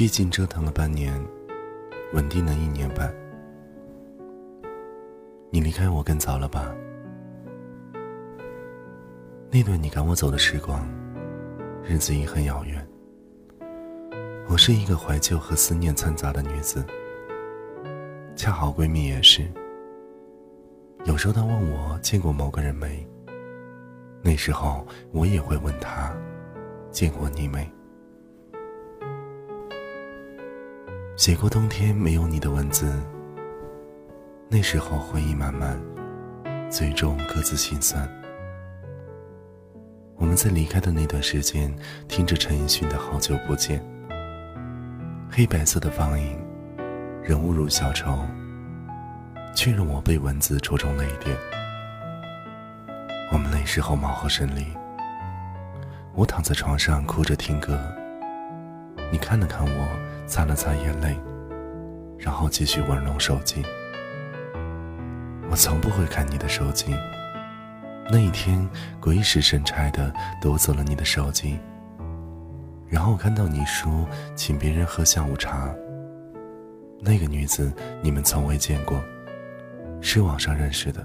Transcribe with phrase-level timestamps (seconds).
[0.00, 1.12] 毕竟折腾了半年，
[2.14, 3.14] 稳定了一年半。
[5.50, 6.74] 你离开我更早了吧？
[9.50, 10.88] 那段你赶我走的时光，
[11.84, 12.88] 日子已很遥远。
[14.48, 16.82] 我是一个怀旧和思念掺杂的女子，
[18.34, 19.46] 恰好闺蜜也是。
[21.04, 23.06] 有时候她问我见过某个人没，
[24.22, 26.10] 那时候我也会问她，
[26.90, 27.70] 见过你没？
[31.20, 32.98] 写过冬天没有你的文字，
[34.48, 35.78] 那时候回忆满满，
[36.70, 38.08] 最终各自心酸。
[40.16, 41.70] 我们在离开的那段时间，
[42.08, 43.80] 听着陈奕迅的《好久不见》，
[45.30, 46.42] 黑白色的放映，
[47.22, 48.18] 人物如小丑，
[49.54, 51.36] 却让我被文字戳中泪点。
[53.30, 54.64] 我们那时候貌合神离，
[56.14, 57.78] 我躺在床上哭着听歌，
[59.12, 61.18] 你看了看我，擦了擦眼泪，
[62.16, 63.64] 然后继续玩弄手机。
[65.50, 66.94] 我从不会看你的手机。
[68.08, 68.66] 那一天，
[69.00, 71.58] 鬼使神差的夺走了你的手机，
[72.88, 75.68] 然后看到你说请别人喝下午茶。
[77.00, 79.02] 那个女子你们从未见过，
[80.00, 81.04] 是网上认识的。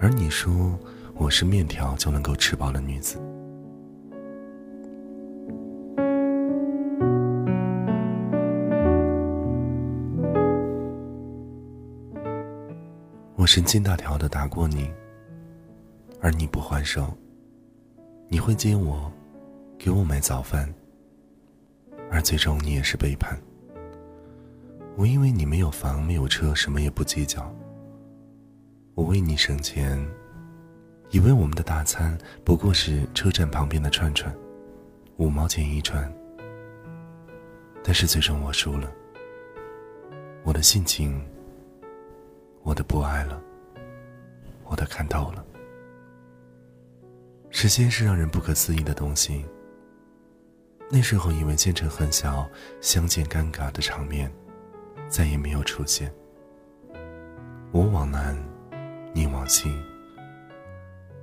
[0.00, 0.76] 而你说
[1.14, 3.20] 我是面条就能够吃饱的女子。
[13.54, 14.90] 神经大条的打过你。
[16.22, 17.12] 而你不还手，
[18.26, 19.12] 你会接我，
[19.78, 20.72] 给我买早饭。
[22.10, 23.38] 而最终你也是背叛。
[24.96, 27.54] 我因为你没有房没有车，什么也不计较。
[28.94, 30.02] 我为你省钱，
[31.10, 34.34] 以为我们的大餐不过是车站旁边的串串，
[35.18, 36.10] 五毛钱一串。
[37.84, 38.90] 但是最终我输了，
[40.42, 41.22] 我的性情，
[42.62, 43.42] 我的不爱了，
[44.64, 45.44] 我的看透了。
[47.50, 49.44] 时间是让人不可思议的东西。
[50.90, 52.48] 那时候以为建成很小，
[52.80, 54.30] 相见尴尬的场面，
[55.08, 56.12] 再也没有出现。
[57.72, 58.36] 我往南，
[59.12, 59.74] 你往西。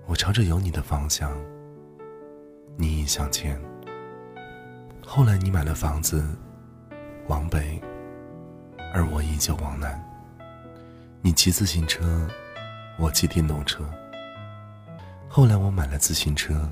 [0.05, 1.31] 我朝着有你的方向，
[2.75, 3.61] 你已向前。
[5.05, 6.25] 后来你买了房子，
[7.27, 7.79] 往北，
[8.93, 10.03] 而我依旧往南。
[11.21, 12.25] 你骑自行车，
[12.97, 13.83] 我骑电动车。
[15.27, 16.67] 后来我买了自行车，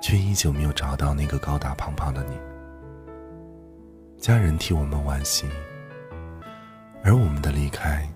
[0.00, 2.38] 却依旧没有找到那个高大胖胖的你。
[4.18, 5.46] 家人替我们惋惜，
[7.04, 8.08] 而我们的离开，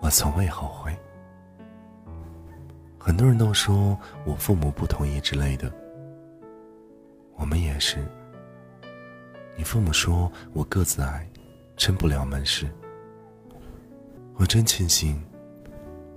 [0.00, 0.96] 我从未后悔。
[2.98, 5.70] 很多人都说我父母不同意之类的，
[7.36, 7.98] 我们也是。
[9.54, 11.28] 你父母说我个子矮，
[11.76, 12.66] 撑不了门市。
[14.44, 15.18] 我真庆幸。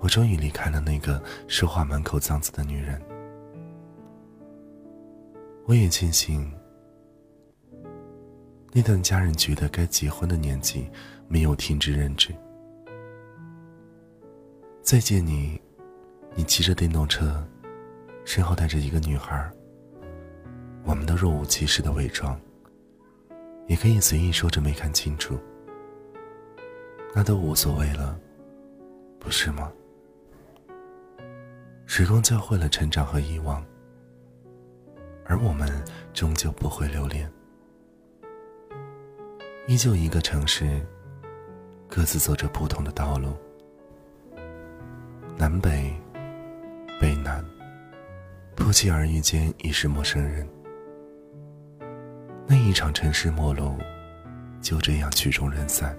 [0.00, 3.00] 我终于离开了那个说话满口脏字的女人。
[5.64, 6.52] 我也庆幸，
[8.70, 10.90] 那段家人觉得该结婚的年纪
[11.26, 12.28] 没有停止认知。
[14.82, 15.58] 再见你，
[16.34, 17.42] 你骑着电动车，
[18.26, 19.50] 身后带着一个女孩。
[20.84, 22.38] 我们都若无其事的伪装，
[23.68, 25.38] 也可以随意说着没看清楚，
[27.14, 28.18] 那都无所谓了，
[29.18, 29.72] 不是吗？
[31.86, 33.64] 时光教会了成长和遗忘，
[35.24, 35.68] 而我们
[36.12, 37.28] 终究不会留恋。
[39.66, 40.80] 依旧一个城市，
[41.88, 43.36] 各自走着不同的道路，
[45.36, 45.92] 南北，
[47.00, 47.44] 北南，
[48.54, 50.48] 不期而遇间已是陌生人。
[52.46, 53.76] 那一场城市陌路，
[54.62, 55.98] 就这样曲终人散，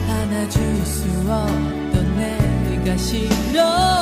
[0.09, 3.94] 안아줄 수 없던 내가 싫었